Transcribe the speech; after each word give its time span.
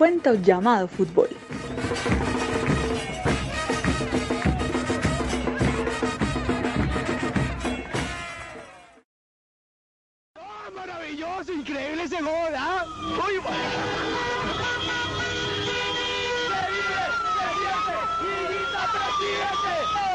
Cuento 0.00 0.32
llamado 0.32 0.88
fútbol. 0.88 1.28
¡Oh, 10.38 10.72
maravilloso! 10.74 11.52
¡Increíble 11.52 12.04
ese 12.04 12.22
gol! 12.22 12.32
¿ah? 12.56 12.86
¡Uy, 13.28 13.34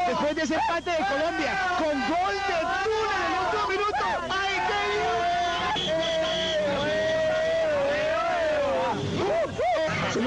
Después 0.08 0.34
de 0.34 0.42
ese 0.42 0.54
empate 0.56 0.90
de 0.90 0.96
Colombia, 0.96 1.52
con 1.78 1.94
gol 2.08 2.34
de 2.34 2.58
Tuna 2.82 3.18
en 3.24 3.32
el 3.38 3.65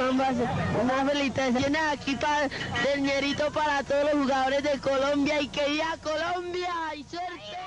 Una 0.10 1.06
felicitación 1.06 1.76
aquí 1.76 2.16
para 2.16 2.50
del 2.84 3.04
ñerito 3.04 3.52
para 3.52 3.84
todos 3.84 4.06
los 4.06 4.24
jugadores 4.24 4.64
de 4.64 4.80
Colombia 4.80 5.40
y 5.40 5.48
que 5.50 5.70
viva 5.70 5.96
Colombia 6.02 6.96
y 6.96 7.04
suerte. 7.04 7.58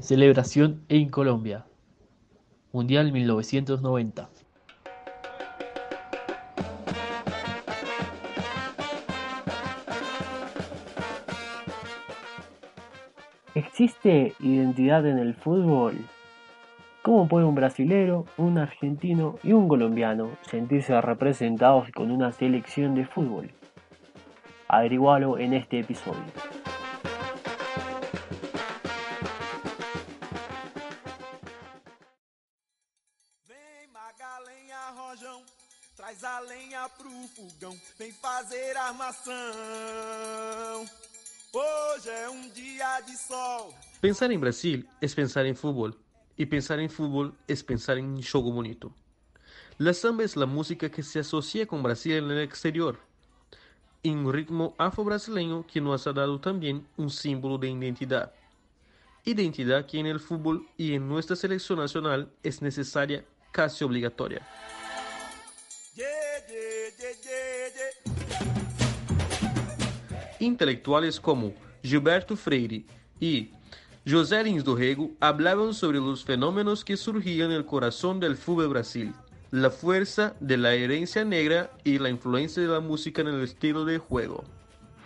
Celebración 0.00 0.82
en 0.88 1.10
Colombia. 1.10 1.66
Mundial 2.72 3.12
1990. 3.12 4.30
¿Existe 13.54 14.34
identidad 14.40 15.06
en 15.06 15.18
el 15.18 15.34
fútbol? 15.34 15.98
¿Cómo 17.06 17.28
puede 17.28 17.44
un 17.44 17.54
brasilero, 17.54 18.24
un 18.36 18.58
argentino 18.58 19.38
y 19.44 19.52
un 19.52 19.68
colombiano 19.68 20.36
sentirse 20.42 21.00
representados 21.00 21.88
con 21.92 22.10
una 22.10 22.32
selección 22.32 22.96
de 22.96 23.06
fútbol? 23.06 23.52
Averigualo 24.66 25.38
en 25.38 25.52
este 25.52 25.78
episodio. 25.78 26.24
Vem 33.46 33.86
magalenha 33.92 34.90
rojão, 34.96 35.42
traz 35.96 36.24
a 36.24 36.40
lenha 36.40 36.88
pro 36.98 37.08
fogão, 37.36 37.76
vem 38.00 38.10
fazer 38.10 38.76
armação. 38.76 39.32
Hoje 41.52 42.10
é 42.10 42.28
um 42.28 42.48
dia 42.48 43.00
de 43.02 43.16
sol. 43.16 43.72
Pensar 44.00 44.32
en 44.32 44.40
Brasil 44.40 44.84
es 45.00 45.14
pensar 45.14 45.46
en 45.46 45.54
fútbol, 45.54 45.96
y 46.36 46.46
pensar 46.46 46.80
en 46.80 46.90
fútbol 46.90 47.34
es 47.48 47.62
pensar 47.62 47.98
en 47.98 48.22
jogo 48.22 48.52
bonito. 48.52 48.92
La 49.78 49.92
samba 49.92 50.24
es 50.24 50.36
la 50.36 50.46
música 50.46 50.90
que 50.90 51.02
se 51.02 51.20
asocia 51.20 51.66
con 51.66 51.82
Brasil 51.82 52.12
en 52.14 52.30
el 52.30 52.40
exterior, 52.40 52.98
y 54.02 54.10
un 54.10 54.32
ritmo 54.32 54.74
afro-brasileño 54.78 55.66
que 55.66 55.80
nos 55.80 56.06
ha 56.06 56.12
dado 56.12 56.40
también 56.40 56.86
un 56.96 57.10
símbolo 57.10 57.58
de 57.58 57.70
identidad. 57.70 58.32
Identidad 59.24 59.86
que 59.86 59.98
en 59.98 60.06
el 60.06 60.20
fútbol 60.20 60.68
y 60.76 60.94
en 60.94 61.08
nuestra 61.08 61.34
selección 61.34 61.80
nacional 61.80 62.30
es 62.42 62.62
necesaria, 62.62 63.24
casi 63.50 63.82
obligatoria. 63.82 64.46
Intelectuales 70.38 71.18
como 71.18 71.52
Gilberto 71.82 72.36
Freire 72.36 72.84
y 73.18 73.50
José 74.08 74.44
Lins 74.44 74.62
do 74.62 74.76
Rego 74.76 75.10
hablaban 75.20 75.74
sobre 75.74 75.98
los 75.98 76.24
fenómenos 76.24 76.84
que 76.84 76.96
surgían 76.96 77.50
en 77.50 77.56
el 77.56 77.66
corazón 77.66 78.20
del 78.20 78.36
fútbol 78.36 78.68
Brasil, 78.68 79.12
la 79.50 79.68
fuerza 79.68 80.36
de 80.38 80.56
la 80.56 80.74
herencia 80.74 81.24
negra 81.24 81.72
y 81.82 81.98
la 81.98 82.08
influencia 82.08 82.62
de 82.62 82.68
la 82.68 82.78
música 82.78 83.22
en 83.22 83.26
el 83.26 83.42
estilo 83.42 83.84
de 83.84 83.98
juego. 83.98 84.44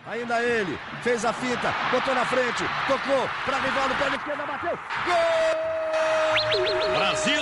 Ainda 0.05 0.43
ele, 0.43 0.77
fez 1.01 1.25
a 1.25 1.33
fita, 1.33 1.73
botou 1.91 2.13
na 2.13 2.25
frente, 2.25 2.63
tocou 2.87 3.27
para 3.43 3.57
Rivaldo, 3.57 3.95
pé 3.97 4.15
esquerda, 4.15 4.45
bateu. 4.45 4.77
Gol! 5.07 5.71
Brasil! 6.95 7.41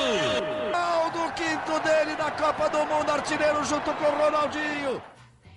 Gol 0.71 1.11
do 1.11 1.33
quinto 1.33 1.79
dele 1.83 2.15
na 2.17 2.31
Copa 2.31 2.69
do 2.69 2.85
Mundo, 2.85 3.11
artilheiro 3.11 3.65
junto 3.65 3.93
com 3.95 4.05
o 4.05 4.11
Ronaldinho. 4.17 5.01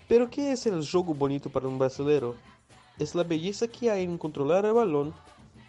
Pero 0.08 0.28
¿qué 0.28 0.50
es 0.50 0.66
el 0.66 0.84
juego 0.84 1.14
bonito 1.14 1.48
para 1.48 1.68
un 1.68 1.78
brasileño? 1.78 2.34
Es 2.98 3.14
la 3.14 3.22
belleza 3.22 3.68
que 3.68 3.88
hay 3.88 4.02
en 4.02 4.18
controlar 4.18 4.64
el 4.64 4.72
balón, 4.72 5.14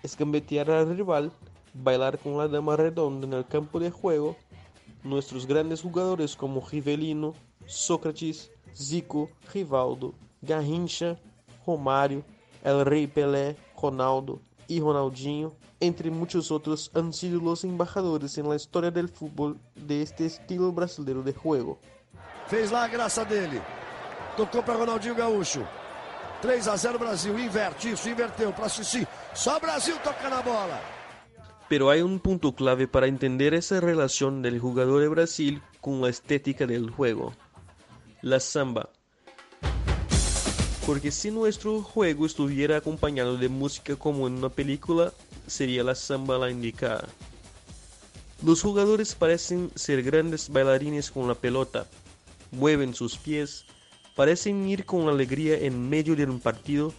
es 0.03 0.17
gambetear 0.17 0.69
al 0.69 0.95
rival, 0.95 1.31
bailar 1.73 2.19
con 2.19 2.37
la 2.37 2.47
dama 2.47 2.75
redonda 2.75 3.25
en 3.25 3.33
el 3.33 3.47
campo 3.47 3.79
de 3.79 3.89
juego. 3.89 4.35
Nuestros 5.03 5.47
grandes 5.47 5.81
jugadores 5.81 6.35
como 6.35 6.65
Rivelino, 6.65 7.33
Sócrates, 7.65 8.51
Zico, 8.75 9.29
Rivaldo, 9.53 10.13
Garrincha, 10.41 11.17
Romário, 11.65 12.23
El 12.63 12.85
Rey 12.85 13.07
Pelé, 13.07 13.55
Ronaldo 13.81 14.39
y 14.67 14.79
Ronaldinho, 14.79 15.53
entre 15.79 16.09
muchos 16.09 16.51
otros, 16.51 16.91
han 16.93 17.11
sido 17.11 17.41
los 17.41 17.63
embajadores 17.63 18.37
en 18.37 18.47
la 18.47 18.55
historia 18.55 18.91
del 18.91 19.09
fútbol 19.09 19.57
de 19.75 20.01
este 20.01 20.25
estilo 20.25 20.71
brasileño 20.71 21.23
de 21.23 21.33
juego. 21.33 21.77
Fez 22.47 22.71
lá 22.71 22.83
a 22.83 22.87
graça 22.87 23.25
dele. 23.25 23.61
Tocou 24.37 24.63
para 24.63 24.79
Ronaldinho 24.79 25.15
Gaúcho. 25.15 25.65
3 26.43 26.67
a 26.67 26.77
0 26.77 26.99
Brasil. 26.99 27.39
Inverte 27.39 27.89
isso, 27.89 28.09
inverteu 28.09 28.51
para. 28.51 28.67
Só 28.67 29.59
Brasil 29.61 29.95
toca 30.03 30.29
na 30.29 30.41
bola. 30.41 30.81
Pero 31.69 31.89
hay 31.89 32.01
un 32.01 32.19
punto 32.19 32.53
clave 32.53 32.85
para 32.85 33.07
entender 33.07 33.53
esa 33.53 33.79
relación 33.79 34.41
del 34.41 34.59
jugador 34.59 34.99
de 34.99 35.07
Brasil 35.07 35.61
con 35.79 36.01
la 36.01 36.09
estética 36.09 36.67
del 36.67 36.89
juego. 36.89 37.33
La 38.21 38.41
samba. 38.41 38.89
Porque 40.85 41.11
si 41.11 41.31
nuestro 41.31 41.81
juego 41.81 42.25
estuviera 42.25 42.75
acompañado 42.75 43.37
de 43.37 43.47
música 43.47 43.95
como 43.95 44.27
en 44.27 44.33
una 44.33 44.49
película, 44.49 45.13
sería 45.47 45.81
la 45.81 45.95
samba 45.95 46.37
la 46.37 46.51
indicada. 46.51 47.07
Los 48.43 48.61
jugadores 48.61 49.15
parecen 49.15 49.71
ser 49.75 50.03
grandes 50.03 50.49
bailarines 50.49 51.09
con 51.09 51.29
la 51.29 51.35
pelota, 51.35 51.87
mueven 52.51 52.93
sus 52.93 53.15
pies, 53.15 53.63
parecen 54.16 54.68
ir 54.68 54.85
con 54.85 55.07
alegría 55.07 55.57
en 55.57 55.90
medio 55.90 56.16
de 56.16 56.25
un 56.25 56.40
partido. 56.40 56.94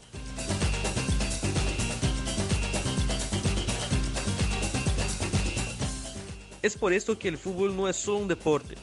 Es 6.63 6.77
por 6.77 6.93
esto 6.93 7.19
que 7.19 7.29
el 7.29 7.37
fútbol 7.37 7.77
no 7.77 7.89
es 7.89 7.97
solo 7.97 8.19
un 8.19 8.29
deporte. 8.29 8.75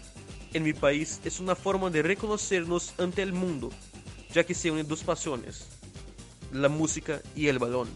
En 0.54 0.64
mi 0.64 0.74
país 0.74 1.20
es 1.26 1.40
una 1.40 1.56
forma 1.56 1.90
de 1.90 2.04
reconocernos 2.04 2.94
ante 3.00 3.22
el 3.22 3.34
mundo, 3.34 3.72
ya 4.34 4.44
que 4.44 4.54
se 4.54 4.70
unen 4.70 4.88
dos 4.88 5.04
pasiones, 5.04 5.68
la 6.52 6.70
música 6.70 7.22
y 7.36 7.48
el 7.48 7.58
balón. 7.58 7.88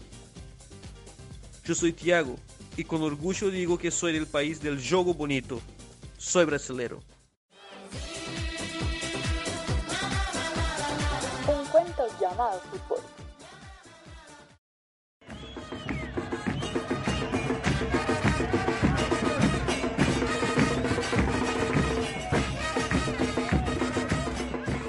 Yo 1.64 1.74
soy 1.74 1.92
Tiago 1.92 2.36
y 2.76 2.84
con 2.84 3.02
orgullo 3.02 3.50
digo 3.50 3.78
que 3.78 3.90
soy 3.90 4.12
del 4.12 4.26
país 4.26 4.60
del 4.60 4.82
jogo 4.82 5.14
bonito. 5.14 5.60
Soy 6.18 6.44
brasilero. 6.46 7.00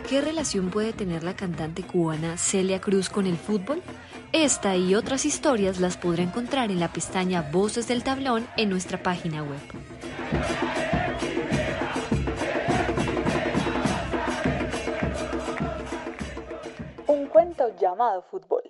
¿Qué 0.10 0.22
relación 0.22 0.70
puede 0.70 0.94
tener 0.94 1.24
la 1.24 1.36
cantante 1.36 1.84
cubana 1.84 2.38
Celia 2.38 2.82
Cruz 2.82 3.10
con 3.10 3.28
el 3.28 3.38
fútbol? 3.38 3.82
Esta 4.34 4.76
y 4.76 4.96
otras 4.96 5.26
historias 5.26 5.80
las 5.80 5.96
podrá 5.96 6.24
encontrar 6.24 6.70
en 6.70 6.80
la 6.80 6.92
pestaña 6.92 7.50
Voces 7.52 7.88
del 7.88 8.04
Tablón 8.04 8.46
en 8.58 8.70
nuestra 8.70 9.02
página 9.02 9.44
web. 9.44 9.97
llamado 17.76 18.22
fútbol. 18.22 18.64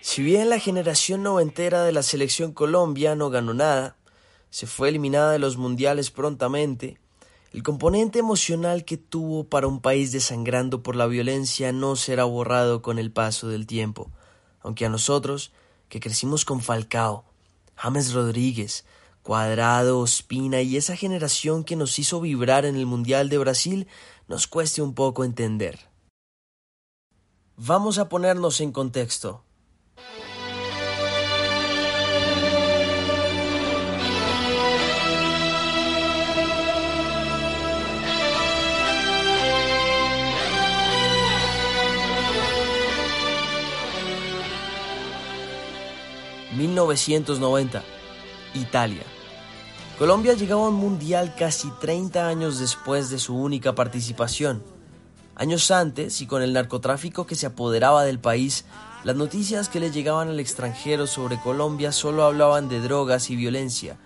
Si 0.00 0.22
bien 0.22 0.48
la 0.48 0.60
generación 0.60 1.24
noventera 1.24 1.82
de 1.82 1.90
la 1.90 2.04
selección 2.04 2.52
Colombia 2.52 3.16
no 3.16 3.30
ganó 3.30 3.52
nada, 3.52 3.96
se 4.50 4.68
fue 4.68 4.88
eliminada 4.88 5.32
de 5.32 5.40
los 5.40 5.56
mundiales 5.56 6.12
prontamente, 6.12 7.00
el 7.52 7.64
componente 7.64 8.20
emocional 8.20 8.84
que 8.84 8.96
tuvo 8.96 9.44
para 9.44 9.66
un 9.66 9.80
país 9.80 10.12
desangrando 10.12 10.84
por 10.84 10.94
la 10.94 11.06
violencia 11.06 11.72
no 11.72 11.96
será 11.96 12.22
borrado 12.24 12.80
con 12.80 13.00
el 13.00 13.10
paso 13.10 13.48
del 13.48 13.66
tiempo 13.66 14.10
aunque 14.64 14.84
a 14.84 14.88
nosotros, 14.88 15.52
que 15.88 16.00
crecimos 16.00 16.44
con 16.44 16.60
Falcao, 16.60 17.24
James 17.76 18.12
Rodríguez, 18.12 18.84
Cuadrado, 19.22 20.00
Ospina 20.00 20.60
y 20.62 20.76
esa 20.76 20.96
generación 20.96 21.62
que 21.62 21.76
nos 21.76 21.98
hizo 21.98 22.20
vibrar 22.20 22.64
en 22.64 22.74
el 22.74 22.86
Mundial 22.86 23.28
de 23.28 23.38
Brasil, 23.38 23.86
nos 24.26 24.46
cueste 24.46 24.82
un 24.82 24.94
poco 24.94 25.22
entender. 25.24 25.78
Vamos 27.56 27.98
a 27.98 28.08
ponernos 28.08 28.60
en 28.60 28.72
contexto. 28.72 29.43
1990, 46.68 47.82
Italia. 48.54 49.02
Colombia 49.98 50.32
llegaba 50.32 50.64
a 50.64 50.68
un 50.68 50.74
mundial 50.74 51.34
casi 51.38 51.68
30 51.80 52.26
años 52.26 52.58
después 52.58 53.10
de 53.10 53.18
su 53.18 53.36
única 53.36 53.74
participación. 53.74 54.62
Años 55.36 55.70
antes, 55.70 56.22
y 56.22 56.26
con 56.26 56.42
el 56.42 56.52
narcotráfico 56.52 57.26
que 57.26 57.34
se 57.34 57.46
apoderaba 57.46 58.04
del 58.04 58.18
país, 58.18 58.64
las 59.04 59.16
noticias 59.16 59.68
que 59.68 59.80
le 59.80 59.90
llegaban 59.90 60.28
al 60.28 60.40
extranjero 60.40 61.06
sobre 61.06 61.38
Colombia 61.38 61.92
solo 61.92 62.24
hablaban 62.24 62.68
de 62.68 62.80
drogas 62.80 63.28
y 63.28 63.36
violencia. 63.36 63.96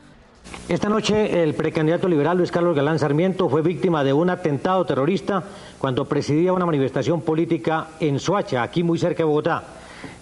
Esta 0.68 0.88
noche 0.88 1.42
el 1.42 1.54
precandidato 1.54 2.08
liberal 2.08 2.38
Luis 2.38 2.50
Carlos 2.50 2.74
Galán 2.74 2.98
Sarmiento 2.98 3.48
fue 3.48 3.62
víctima 3.62 4.02
de 4.02 4.12
un 4.12 4.30
atentado 4.30 4.84
terrorista 4.84 5.44
cuando 5.78 6.06
presidía 6.06 6.52
una 6.52 6.66
manifestación 6.66 7.20
política 7.20 7.90
en 8.00 8.18
Soacha, 8.18 8.62
aquí 8.62 8.82
muy 8.82 8.98
cerca 8.98 9.18
de 9.18 9.24
Bogotá. 9.24 9.62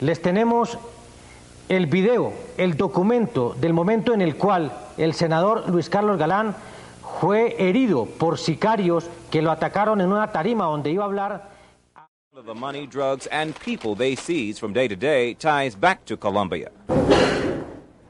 Les 0.00 0.20
tenemos 0.20 0.78
el 1.68 1.86
video, 1.86 2.32
el 2.56 2.76
documento 2.76 3.54
del 3.58 3.72
momento 3.72 4.14
en 4.14 4.22
el 4.22 4.36
cual 4.36 4.72
el 4.96 5.14
senador 5.14 5.68
Luis 5.68 5.88
Carlos 5.88 6.18
Galán 6.18 6.54
fue 7.20 7.56
herido 7.58 8.06
por 8.06 8.38
sicarios 8.38 9.08
que 9.30 9.42
lo 9.42 9.50
atacaron 9.50 10.00
en 10.00 10.12
una 10.12 10.30
tarima 10.30 10.66
donde 10.66 10.90
iba 10.90 11.04
a 11.04 11.06
hablar 11.06 11.56
the 12.44 12.54
money, 12.54 12.86
drugs, 12.86 13.26
and 13.28 13.58
people 13.60 13.94
they 13.94 14.14
seize 14.14 14.58
from 14.58 14.74
day 14.74 14.86
to 14.86 14.94
day 14.94 15.32
ties 15.32 15.74
back 15.74 16.04
to 16.04 16.18
Colombia. 16.18 16.70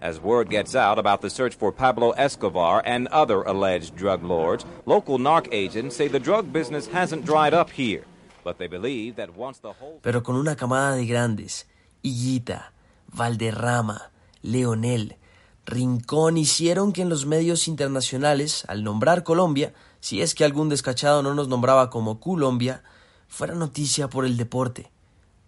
As 0.02 0.20
word 0.20 0.50
gets 0.50 0.74
out 0.74 0.98
about 0.98 1.20
the 1.20 1.30
search 1.30 1.54
for 1.54 1.70
Pablo 1.70 2.10
Escobar 2.10 2.82
and 2.84 3.06
other 3.08 3.42
alleged 3.42 3.94
drug 3.94 4.24
lords, 4.24 4.66
local 4.84 5.18
narc 5.18 5.48
agents 5.52 5.94
say 5.94 6.08
the 6.08 6.18
drug 6.18 6.52
business 6.52 6.88
hasn't 6.88 7.24
dried 7.24 7.54
up 7.54 7.70
here, 7.70 8.04
but 8.42 8.58
they 8.58 8.66
believe 8.66 9.14
that 9.14 9.34
once 9.36 9.58
the 9.60 9.72
whole 9.72 10.00
Pero 10.02 10.20
con 10.22 10.34
una 10.34 10.56
camada 10.56 10.96
de 10.96 11.06
grandes, 11.06 11.64
Higuita, 12.02 12.72
Valderrama, 13.16 14.10
Leonel, 14.42 15.16
Rincón 15.64 16.36
hicieron 16.36 16.92
que 16.92 17.02
en 17.02 17.08
los 17.08 17.26
medios 17.26 17.66
internacionales, 17.66 18.64
al 18.68 18.84
nombrar 18.84 19.24
Colombia, 19.24 19.74
si 20.00 20.20
es 20.20 20.34
que 20.34 20.44
algún 20.44 20.68
descachado 20.68 21.22
no 21.22 21.34
nos 21.34 21.48
nombraba 21.48 21.90
como 21.90 22.20
Colombia, 22.20 22.84
fuera 23.26 23.54
noticia 23.54 24.08
por 24.08 24.26
el 24.26 24.36
deporte, 24.36 24.92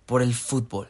por 0.06 0.22
el 0.22 0.34
fútbol. 0.34 0.88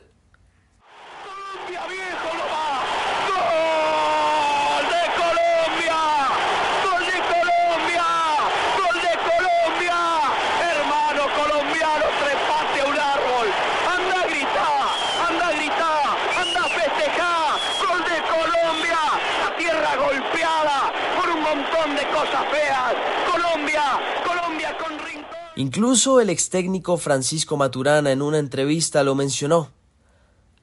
Incluso 25.58 26.20
el 26.20 26.30
ex 26.30 26.50
técnico 26.50 26.98
Francisco 26.98 27.56
Maturana 27.56 28.12
en 28.12 28.22
una 28.22 28.38
entrevista 28.38 29.02
lo 29.02 29.16
mencionó. 29.16 29.72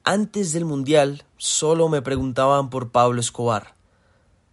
Antes 0.04 0.54
del 0.54 0.64
Mundial 0.64 1.26
solo 1.36 1.90
me 1.90 2.00
preguntaban 2.00 2.70
por 2.70 2.92
Pablo 2.92 3.20
Escobar. 3.20 3.76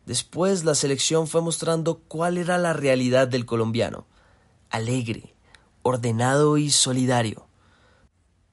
Después 0.06 0.66
la 0.66 0.76
selección 0.76 1.28
fue 1.28 1.42
mostrando 1.42 2.02
cuál 2.10 2.38
era 2.38 2.58
la 2.58 2.74
realidad 2.74 3.30
del 3.30 3.46
colombiano. 3.46 4.06
Alegre, 4.70 5.34
ordenado 5.82 6.58
y 6.58 6.72
solidario. 6.72 7.48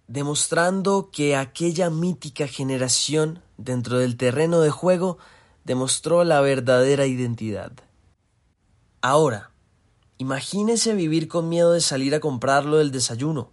Demostrando 0.07 1.11
que 1.11 1.35
aquella 1.35 1.91
mítica 1.91 2.47
generación 2.47 3.43
dentro 3.57 3.99
del 3.99 4.17
terreno 4.17 4.61
de 4.61 4.71
juego 4.71 5.19
demostró 5.65 6.23
la 6.23 6.41
verdadera 6.41 7.07
identidad. 7.07 7.73
Ahora, 9.03 9.50
Imagínese 10.21 10.93
vivir 10.93 11.29
con 11.29 11.49
miedo 11.49 11.73
de 11.73 11.81
salir 11.81 12.15
a 12.15 12.21
comprarlo 12.21 12.77
del 12.77 12.91
desayuno, 12.91 13.53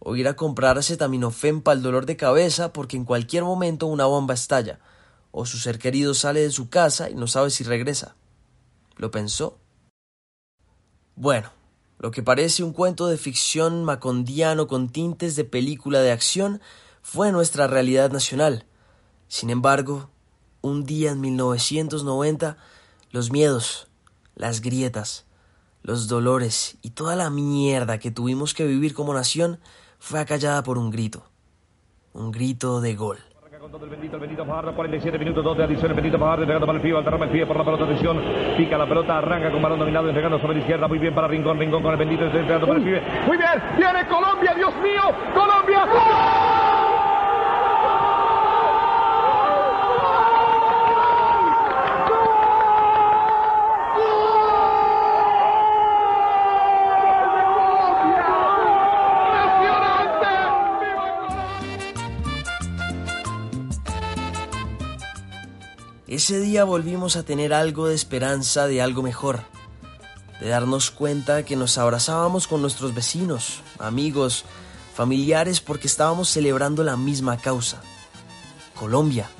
o 0.00 0.16
ir 0.16 0.26
a 0.26 0.34
comprar 0.34 0.76
acetaminofén 0.76 1.62
para 1.62 1.76
el 1.76 1.84
dolor 1.84 2.04
de 2.04 2.16
cabeza 2.16 2.72
porque 2.72 2.96
en 2.96 3.04
cualquier 3.04 3.44
momento 3.44 3.86
una 3.86 4.04
bomba 4.04 4.34
estalla, 4.34 4.80
o 5.30 5.46
su 5.46 5.56
ser 5.56 5.78
querido 5.78 6.12
sale 6.12 6.40
de 6.40 6.50
su 6.50 6.68
casa 6.68 7.10
y 7.10 7.14
no 7.14 7.28
sabe 7.28 7.50
si 7.50 7.62
regresa. 7.62 8.16
¿Lo 8.96 9.12
pensó? 9.12 9.56
Bueno, 11.14 11.52
lo 12.00 12.10
que 12.10 12.24
parece 12.24 12.64
un 12.64 12.72
cuento 12.72 13.06
de 13.06 13.16
ficción 13.16 13.84
macondiano 13.84 14.66
con 14.66 14.88
tintes 14.88 15.36
de 15.36 15.44
película 15.44 16.00
de 16.00 16.10
acción 16.10 16.60
fue 17.02 17.30
nuestra 17.30 17.68
realidad 17.68 18.10
nacional. 18.10 18.66
Sin 19.28 19.48
embargo, 19.48 20.10
un 20.60 20.86
día 20.86 21.12
en 21.12 21.20
1990, 21.20 22.56
los 23.12 23.30
miedos, 23.30 23.86
las 24.34 24.60
grietas, 24.60 25.26
los 25.84 26.08
dolores 26.08 26.78
y 26.82 26.90
toda 26.90 27.14
la 27.14 27.30
mierda 27.30 27.98
que 27.98 28.10
tuvimos 28.10 28.54
que 28.54 28.66
vivir 28.66 28.94
como 28.94 29.12
nación 29.12 29.60
fue 29.98 30.18
acallada 30.18 30.62
por 30.62 30.78
un 30.78 30.90
grito. 30.90 31.24
Un 32.14 32.32
grito 32.32 32.80
de 32.80 32.96
gol. 32.96 33.18
Con 33.60 33.70
todo 33.72 33.84
el 33.84 33.90
bendito, 33.90 34.16
el 34.16 34.20
bendito 34.20 34.44
Fajardo, 34.44 34.74
47 34.74 35.18
minutos, 35.18 35.42
2 35.42 35.56
de 35.56 35.64
adición, 35.64 35.86
el 35.86 35.94
bendito 35.94 36.18
Fajardo 36.18 36.42
entregando 36.42 36.66
para 36.66 36.76
el 36.76 36.82
pie, 36.82 36.94
alterrama 36.94 37.24
el 37.24 37.30
pie 37.30 37.46
por 37.46 37.56
la 37.56 37.64
pelota, 37.64 37.84
atención, 37.84 38.20
pica 38.58 38.76
la 38.76 38.86
pelota, 38.86 39.16
arranca 39.16 39.50
con 39.50 39.62
balón 39.62 39.78
dominado, 39.78 40.08
entregando 40.08 40.38
sobre 40.38 40.54
la 40.56 40.60
izquierda, 40.60 40.86
muy 40.86 40.98
bien 40.98 41.14
para 41.14 41.28
Rincón, 41.28 41.58
Rincón 41.58 41.82
con 41.82 41.92
el 41.92 41.98
bendito, 41.98 42.24
entregando 42.24 42.66
para 42.66 42.78
el 42.78 42.84
pibe, 42.84 43.02
muy 43.26 43.38
bien, 43.38 43.62
viene 43.78 44.06
Colombia, 44.06 44.54
Dios 44.54 44.74
mío, 44.82 45.02
Colombia, 45.34 45.86
¡Gol! 45.86 46.73
Ese 66.06 66.38
día 66.38 66.64
volvimos 66.64 67.16
a 67.16 67.22
tener 67.22 67.54
algo 67.54 67.86
de 67.86 67.94
esperanza 67.94 68.66
de 68.66 68.82
algo 68.82 69.02
mejor, 69.02 69.40
de 70.38 70.50
darnos 70.50 70.90
cuenta 70.90 71.46
que 71.46 71.56
nos 71.56 71.78
abrazábamos 71.78 72.46
con 72.46 72.60
nuestros 72.60 72.92
vecinos, 72.92 73.62
amigos, 73.78 74.44
familiares 74.94 75.62
porque 75.62 75.86
estábamos 75.86 76.28
celebrando 76.28 76.84
la 76.84 76.98
misma 76.98 77.38
causa, 77.38 77.80
Colombia, 78.78 79.30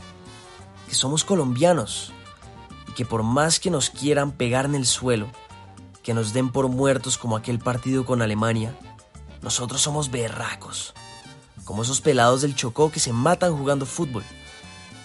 que 0.88 0.94
somos 0.94 1.22
colombianos 1.22 2.14
y 2.88 2.92
que 2.92 3.04
por 3.04 3.22
más 3.22 3.60
que 3.60 3.70
nos 3.70 3.90
quieran 3.90 4.32
pegar 4.32 4.64
en 4.64 4.74
el 4.74 4.86
suelo, 4.86 5.28
que 6.02 6.14
nos 6.14 6.32
den 6.32 6.50
por 6.50 6.68
muertos 6.68 7.18
como 7.18 7.36
aquel 7.36 7.58
partido 7.58 8.06
con 8.06 8.22
Alemania, 8.22 8.74
nosotros 9.42 9.82
somos 9.82 10.10
berracos, 10.10 10.94
como 11.66 11.82
esos 11.82 12.00
pelados 12.00 12.40
del 12.40 12.54
Chocó 12.54 12.90
que 12.90 13.00
se 13.00 13.12
matan 13.12 13.54
jugando 13.54 13.84
fútbol 13.84 14.24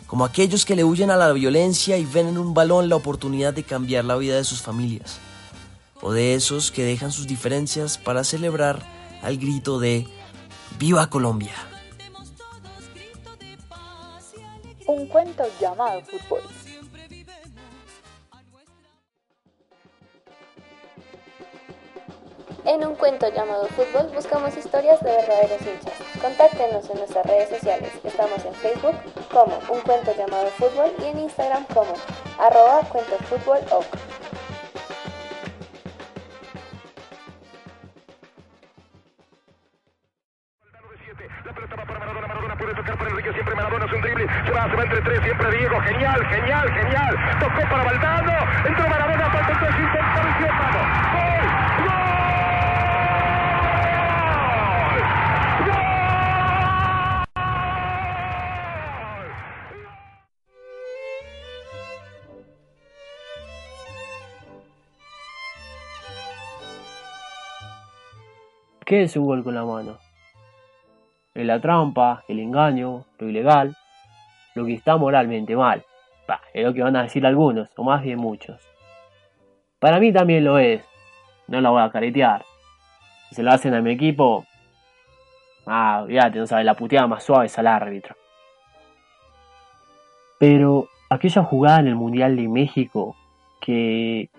como 0.09 0.25
aquellos 0.25 0.65
que 0.65 0.75
le 0.75 0.83
huyen 0.83 1.11
a 1.11 1.17
la 1.17 1.31
violencia 1.33 1.95
y 1.97 2.03
ven 2.03 2.29
en 2.29 2.39
un 2.39 2.55
balón 2.55 2.89
la 2.89 2.95
oportunidad 2.95 3.53
de 3.53 3.61
cambiar 3.61 4.05
la 4.05 4.15
vida 4.15 4.35
de 4.37 4.43
sus 4.43 4.59
familias, 4.59 5.19
o 6.01 6.11
de 6.11 6.33
esos 6.33 6.71
que 6.71 6.83
dejan 6.83 7.11
sus 7.11 7.27
diferencias 7.27 7.99
para 7.99 8.23
celebrar 8.23 8.81
al 9.21 9.37
grito 9.37 9.79
de 9.79 10.07
¡Viva 10.79 11.11
Colombia! 11.11 11.53
Un 14.87 15.05
cuento 15.05 15.43
llamado 15.61 16.01
fútbol. 16.01 16.41
En 22.65 22.87
un 22.87 22.95
cuento 22.95 23.31
llamado 23.31 23.67
fútbol 23.67 24.11
buscamos 24.15 24.57
historias 24.57 24.99
de 25.01 25.11
verdaderos 25.11 25.61
hinchas 25.61 25.98
Contáctenos 26.21 26.89
en 26.89 26.97
nuestras 26.97 27.25
redes 27.25 27.49
sociales. 27.49 27.91
Estamos 28.03 28.43
en 28.43 28.53
Facebook 28.55 28.95
como 29.31 29.57
Un 29.69 29.79
Cuento 29.81 30.13
Llamado 30.17 30.47
Fútbol 30.57 30.91
y 31.01 31.05
en 31.05 31.19
Instagram 31.19 31.65
como 31.73 31.93
arroba 32.37 32.81
cuentosfútbol.oc. 32.89 34.18
¿Qué 68.89 69.03
es 69.03 69.15
un 69.15 69.27
gol 69.27 69.43
con 69.43 69.53
la 69.53 69.63
mano? 69.63 69.99
Es 71.35 71.45
la 71.45 71.61
trampa, 71.61 72.23
el 72.27 72.39
engaño, 72.39 73.05
lo 73.19 73.29
ilegal, 73.29 73.77
lo 74.55 74.65
que 74.65 74.73
está 74.73 74.97
moralmente 74.97 75.55
mal. 75.55 75.85
Bah, 76.27 76.41
es 76.55 76.65
lo 76.65 76.73
que 76.73 76.81
van 76.81 76.95
a 76.95 77.03
decir 77.03 77.23
algunos, 77.23 77.69
o 77.75 77.83
más 77.83 78.01
bien 78.01 78.17
muchos. 78.17 78.59
Para 79.77 79.99
mí 79.99 80.11
también 80.11 80.43
lo 80.43 80.57
es. 80.57 80.83
No 81.47 81.61
lo 81.61 81.73
voy 81.73 81.83
a 81.83 81.91
caretear. 81.91 82.43
Si 83.29 83.35
se 83.35 83.43
lo 83.43 83.51
hacen 83.51 83.75
a 83.75 83.81
mi 83.81 83.91
equipo, 83.91 84.47
ah, 85.67 86.01
olvídate, 86.05 86.39
no 86.39 86.47
sabes, 86.47 86.65
la 86.65 86.73
puteada 86.73 87.05
más 87.05 87.23
suave 87.23 87.45
es 87.45 87.59
al 87.59 87.67
árbitro. 87.67 88.15
Pero 90.39 90.87
aquella 91.11 91.43
jugada 91.43 91.81
en 91.81 91.89
el 91.89 91.95
Mundial 91.95 92.35
de 92.35 92.47
México 92.47 93.15
que 93.61 94.31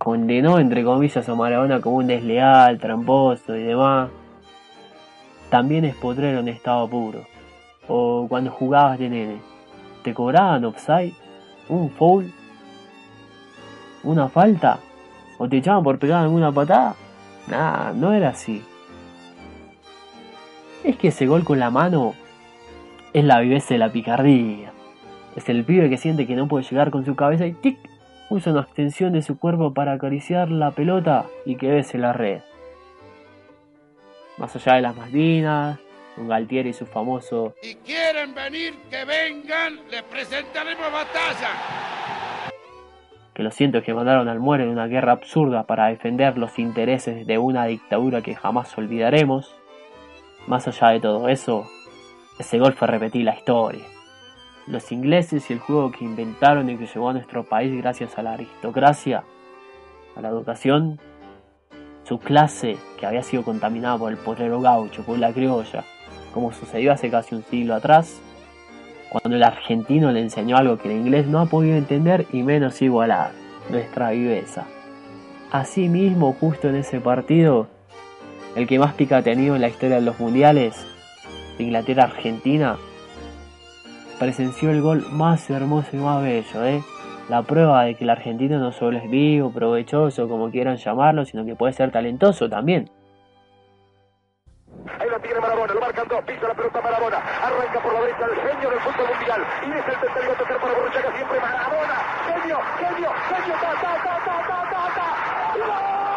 condenó 0.00 0.58
entre 0.58 0.82
comillas 0.82 1.28
a 1.28 1.34
Maradona 1.34 1.82
como 1.82 1.96
un 1.96 2.06
desleal, 2.06 2.78
tramposo 2.78 3.54
y 3.54 3.64
demás, 3.64 4.08
también 5.50 5.84
es 5.84 5.94
potrero 5.94 6.40
en 6.40 6.48
estado 6.48 6.88
puro. 6.88 7.26
O 7.86 8.24
cuando 8.26 8.50
jugabas 8.50 8.98
de 8.98 9.10
nene, 9.10 9.40
te 10.02 10.14
cobraban 10.14 10.64
offside, 10.64 11.12
un 11.68 11.90
foul, 11.90 12.32
una 14.02 14.30
falta, 14.30 14.78
o 15.36 15.46
te 15.46 15.58
echaban 15.58 15.84
por 15.84 15.98
pegar 15.98 16.22
alguna 16.22 16.50
patada. 16.50 16.94
Nah, 17.48 17.92
no 17.92 18.14
era 18.14 18.30
así. 18.30 18.62
Es 20.82 20.96
que 20.96 21.08
ese 21.08 21.26
gol 21.26 21.44
con 21.44 21.58
la 21.58 21.68
mano 21.68 22.14
es 23.12 23.22
la 23.22 23.40
viveza 23.40 23.74
de 23.74 23.78
la 23.78 23.92
picardía. 23.92 24.72
Es 25.36 25.50
el 25.50 25.62
pibe 25.62 25.90
que 25.90 25.98
siente 25.98 26.26
que 26.26 26.36
no 26.36 26.48
puede 26.48 26.64
llegar 26.64 26.90
con 26.90 27.04
su 27.04 27.14
cabeza 27.14 27.46
y 27.46 27.52
tic, 27.52 27.89
usa 28.30 28.52
una 28.52 28.62
extensión 28.62 29.12
de 29.12 29.22
su 29.22 29.38
cuerpo 29.38 29.74
para 29.74 29.92
acariciar 29.92 30.50
la 30.50 30.70
pelota 30.70 31.26
y 31.44 31.56
que 31.56 31.68
bese 31.68 31.98
la 31.98 32.12
red. 32.12 32.40
Más 34.38 34.54
allá 34.56 34.76
de 34.76 34.82
las 34.82 34.96
Malvinas, 34.96 35.78
con 36.16 36.28
Galtieri 36.28 36.70
y 36.70 36.72
su 36.72 36.86
famoso 36.86 37.54
Y 37.62 37.74
quieren 37.76 38.34
venir, 38.34 38.74
que 38.88 39.04
vengan, 39.04 39.80
les 39.90 40.02
presentaremos 40.04 40.92
batalla. 40.92 41.50
que 43.34 43.42
los 43.42 43.54
cientos 43.54 43.82
que 43.82 43.94
mandaron 43.94 44.28
al 44.28 44.40
muere 44.40 44.64
en 44.64 44.70
una 44.70 44.86
guerra 44.86 45.12
absurda 45.12 45.64
para 45.64 45.88
defender 45.88 46.38
los 46.38 46.58
intereses 46.58 47.26
de 47.26 47.38
una 47.38 47.66
dictadura 47.66 48.22
que 48.22 48.34
jamás 48.34 48.76
olvidaremos, 48.78 49.54
más 50.46 50.66
allá 50.68 50.88
de 50.90 51.00
todo 51.00 51.28
eso, 51.28 51.66
ese 52.38 52.58
gol 52.58 52.72
fue 52.74 52.88
repetir 52.88 53.24
la 53.24 53.34
historia. 53.34 53.84
Los 54.70 54.92
ingleses 54.92 55.50
y 55.50 55.52
el 55.52 55.58
juego 55.58 55.90
que 55.90 56.04
inventaron 56.04 56.70
y 56.70 56.76
que 56.76 56.86
llevó 56.86 57.08
a 57.08 57.12
nuestro 57.12 57.42
país 57.42 57.76
gracias 57.76 58.16
a 58.16 58.22
la 58.22 58.34
aristocracia, 58.34 59.24
a 60.14 60.20
la 60.20 60.28
educación, 60.28 61.00
su 62.04 62.20
clase 62.20 62.76
que 62.96 63.04
había 63.04 63.24
sido 63.24 63.42
contaminada 63.42 63.98
por 63.98 64.12
el 64.12 64.18
potrero 64.18 64.60
gaucho, 64.60 65.02
por 65.02 65.18
la 65.18 65.32
criolla, 65.32 65.82
como 66.32 66.52
sucedió 66.52 66.92
hace 66.92 67.10
casi 67.10 67.34
un 67.34 67.42
siglo 67.42 67.74
atrás, 67.74 68.20
cuando 69.10 69.36
el 69.36 69.42
argentino 69.42 70.12
le 70.12 70.20
enseñó 70.20 70.56
algo 70.56 70.78
que 70.78 70.88
el 70.88 71.00
inglés 71.00 71.26
no 71.26 71.40
ha 71.40 71.46
podido 71.46 71.76
entender 71.76 72.26
y 72.32 72.44
menos 72.44 72.80
igualar, 72.80 73.32
nuestra 73.70 74.10
viveza. 74.10 74.66
Asimismo, 75.50 76.32
justo 76.34 76.68
en 76.68 76.76
ese 76.76 77.00
partido, 77.00 77.66
el 78.54 78.68
que 78.68 78.78
más 78.78 78.94
pica 78.94 79.16
ha 79.16 79.22
tenido 79.22 79.56
en 79.56 79.62
la 79.62 79.68
historia 79.68 79.96
de 79.96 80.02
los 80.02 80.20
mundiales, 80.20 80.86
Inglaterra-Argentina, 81.58 82.78
presenció 84.20 84.70
el 84.70 84.82
gol 84.82 85.04
más 85.10 85.48
hermoso 85.48 85.88
y 85.94 85.96
más 85.96 86.22
bello, 86.22 86.64
¿eh? 86.64 86.82
La 87.30 87.42
prueba 87.42 87.84
de 87.84 87.94
que 87.94 88.04
el 88.04 88.10
argentino 88.10 88.58
no 88.58 88.70
solo 88.70 88.98
es 88.98 89.10
vivo, 89.10 89.50
provechoso, 89.50 90.28
como 90.28 90.50
quieran 90.50 90.76
llamarlo, 90.76 91.24
sino 91.24 91.44
que 91.46 91.56
puede 91.56 91.72
ser 91.72 91.90
talentoso 91.90 92.48
también. 92.48 92.90
Ahí 94.98 95.08
la 95.08 95.18
tiene 95.20 95.40
Maradona, 95.40 95.72
lo 95.72 95.80
marcan 95.80 96.06
dos, 96.06 96.22
pisa 96.24 96.48
la 96.48 96.54
pelota 96.54 96.80
Maradona, 96.82 97.16
arranca 97.16 97.80
por 97.82 97.94
la 97.94 98.00
derecha 98.00 98.24
el 98.26 98.36
genio 98.36 98.70
del 98.70 98.80
fútbol 98.80 99.08
mundial, 99.08 99.40
y 99.62 99.70
es 99.70 99.88
el 99.88 100.00
tercero 100.00 100.32
a 100.32 100.36
tocar 100.36 100.60
para 100.60 100.74
Borruchaga, 100.74 101.16
siempre 101.16 101.40
Maradona, 101.40 101.96
genio, 102.26 102.58
genio, 102.76 103.10
genio, 103.30 103.54
ta, 103.54 103.72
ta, 103.80 103.92
ta, 104.04 104.14
ta, 104.26 104.36
ta, 104.46 104.60
ta, 104.70 104.84
ta. 104.94 106.09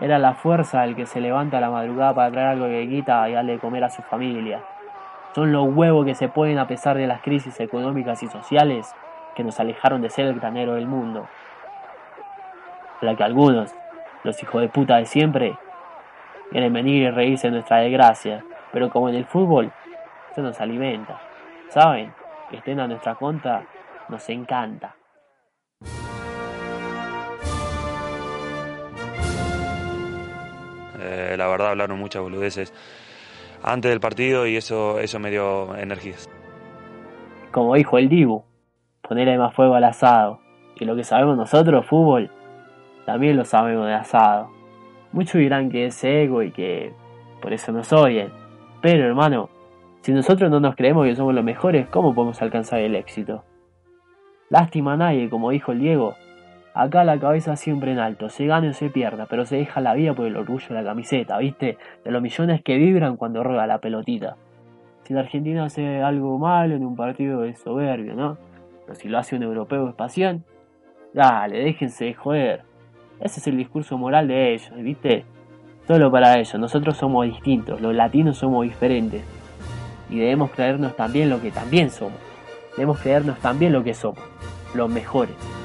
Era 0.00 0.18
la 0.18 0.34
fuerza 0.34 0.84
el 0.84 0.94
que 0.94 1.06
se 1.06 1.20
levanta 1.20 1.58
a 1.58 1.60
la 1.60 1.70
madrugada 1.70 2.14
para 2.14 2.30
traer 2.30 2.46
algo 2.48 2.66
que 2.66 2.88
quita 2.88 3.28
y 3.28 3.32
darle 3.32 3.52
de 3.52 3.58
comer 3.58 3.84
a 3.84 3.90
su 3.90 4.02
familia. 4.02 4.62
Son 5.34 5.52
los 5.52 5.68
huevos 5.68 6.06
que 6.06 6.14
se 6.14 6.28
ponen 6.28 6.58
a 6.58 6.66
pesar 6.66 6.96
de 6.96 7.06
las 7.06 7.20
crisis 7.20 7.58
económicas 7.60 8.22
y 8.22 8.28
sociales 8.28 8.94
que 9.34 9.44
nos 9.44 9.58
alejaron 9.60 10.00
de 10.00 10.10
ser 10.10 10.26
el 10.26 10.38
granero 10.38 10.74
del 10.74 10.86
mundo. 10.86 11.26
La 13.00 13.14
que 13.14 13.24
algunos, 13.24 13.74
los 14.24 14.42
hijos 14.42 14.60
de 14.60 14.68
puta 14.68 14.96
de 14.96 15.06
siempre, 15.06 15.56
quieren 16.50 16.72
venir 16.72 17.02
y 17.02 17.10
reírse 17.10 17.48
de 17.48 17.52
nuestra 17.52 17.78
desgracia, 17.78 18.44
pero 18.72 18.90
como 18.90 19.08
en 19.08 19.16
el 19.16 19.24
fútbol, 19.24 19.72
eso 20.30 20.42
nos 20.42 20.60
alimenta. 20.60 21.20
¿Saben? 21.68 22.12
Que 22.50 22.56
estén 22.56 22.80
a 22.80 22.88
nuestra 22.88 23.14
contra 23.14 23.62
nos 24.08 24.28
encanta. 24.28 24.97
Eh, 31.08 31.36
la 31.36 31.48
verdad 31.48 31.70
hablaron 31.70 31.98
muchas 31.98 32.22
boludeces 32.22 32.72
antes 33.62 33.90
del 33.90 34.00
partido 34.00 34.46
y 34.46 34.56
eso, 34.56 35.00
eso 35.00 35.18
me 35.18 35.30
dio 35.30 35.74
energías. 35.76 36.28
Como 37.50 37.74
dijo 37.74 37.98
el 37.98 38.08
Dibu, 38.08 38.44
ponerle 39.00 39.38
más 39.38 39.54
fuego 39.54 39.74
al 39.74 39.84
asado. 39.84 40.40
Que 40.76 40.84
lo 40.84 40.94
que 40.94 41.02
sabemos 41.02 41.36
nosotros, 41.36 41.86
fútbol, 41.86 42.30
también 43.04 43.36
lo 43.36 43.44
sabemos 43.44 43.86
de 43.86 43.94
asado. 43.94 44.50
Muchos 45.12 45.40
dirán 45.40 45.70
que 45.70 45.86
es 45.86 46.04
ego 46.04 46.42
y 46.42 46.52
que 46.52 46.92
por 47.40 47.52
eso 47.52 47.72
nos 47.72 47.92
odian. 47.92 48.30
Pero 48.80 49.06
hermano, 49.06 49.48
si 50.02 50.12
nosotros 50.12 50.50
no 50.50 50.60
nos 50.60 50.76
creemos 50.76 51.06
que 51.06 51.16
somos 51.16 51.34
los 51.34 51.42
mejores, 51.42 51.88
¿cómo 51.88 52.14
podemos 52.14 52.40
alcanzar 52.42 52.80
el 52.80 52.94
éxito? 52.94 53.44
Lástima 54.50 54.92
a 54.92 54.96
nadie, 54.96 55.28
como 55.28 55.50
dijo 55.50 55.72
el 55.72 55.80
Diego. 55.80 56.14
Acá 56.78 57.02
la 57.02 57.18
cabeza 57.18 57.56
siempre 57.56 57.90
en 57.90 57.98
alto, 57.98 58.28
se 58.28 58.46
gana 58.46 58.70
o 58.70 58.72
se 58.72 58.88
pierda, 58.88 59.26
pero 59.26 59.44
se 59.44 59.56
deja 59.56 59.80
la 59.80 59.94
vida 59.94 60.14
por 60.14 60.26
el 60.26 60.36
orgullo 60.36 60.68
de 60.68 60.74
la 60.74 60.84
camiseta, 60.84 61.36
¿viste? 61.38 61.76
De 62.04 62.12
los 62.12 62.22
millones 62.22 62.62
que 62.62 62.76
vibran 62.76 63.16
cuando 63.16 63.42
rueda 63.42 63.66
la 63.66 63.78
pelotita. 63.78 64.36
Si 65.02 65.12
la 65.12 65.22
Argentina 65.22 65.64
hace 65.64 66.00
algo 66.02 66.38
malo 66.38 66.76
en 66.76 66.86
un 66.86 66.94
partido 66.94 67.42
es 67.42 67.58
soberbio, 67.58 68.14
¿no? 68.14 68.38
Pero 68.86 68.94
si 68.94 69.08
lo 69.08 69.18
hace 69.18 69.34
un 69.34 69.42
europeo 69.42 69.88
es 69.88 69.96
pasión. 69.96 70.44
Dale, 71.12 71.64
déjense 71.64 72.04
de 72.04 72.14
joder. 72.14 72.62
Ese 73.18 73.40
es 73.40 73.46
el 73.48 73.56
discurso 73.56 73.98
moral 73.98 74.28
de 74.28 74.54
ellos, 74.54 74.72
¿viste? 74.76 75.24
Solo 75.88 76.12
para 76.12 76.38
ellos, 76.38 76.60
nosotros 76.60 76.96
somos 76.96 77.26
distintos, 77.26 77.80
los 77.80 77.92
latinos 77.92 78.38
somos 78.38 78.62
diferentes. 78.62 79.24
Y 80.10 80.20
debemos 80.20 80.52
creernos 80.52 80.94
también 80.94 81.28
lo 81.28 81.40
que 81.40 81.50
también 81.50 81.90
somos. 81.90 82.20
Debemos 82.76 83.00
creernos 83.00 83.36
también 83.40 83.72
lo 83.72 83.82
que 83.82 83.94
somos, 83.94 84.22
los 84.76 84.88
mejores. 84.88 85.57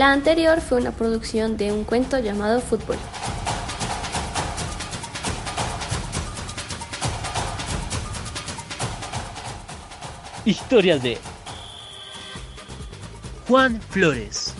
La 0.00 0.12
anterior 0.12 0.62
fue 0.62 0.78
una 0.78 0.92
producción 0.92 1.58
de 1.58 1.72
un 1.72 1.84
cuento 1.84 2.18
llamado 2.18 2.62
Fútbol. 2.62 2.96
Historias 10.46 11.02
de 11.02 11.18
Juan 13.46 13.78
Flores. 13.90 14.54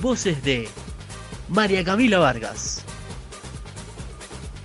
Voces 0.00 0.42
de 0.42 0.70
María 1.50 1.84
Camila 1.84 2.18
Vargas, 2.18 2.82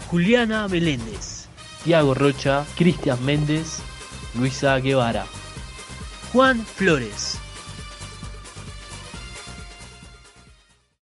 Juliana 0.09 0.69
Meléndez, 0.69 1.47
Tiago 1.83 2.13
Rocha, 2.13 2.63
Cristian 2.77 3.21
Méndez, 3.25 3.79
Luisa 4.35 4.79
Guevara, 4.79 5.25
Juan 6.33 6.65
Flores. 6.65 7.32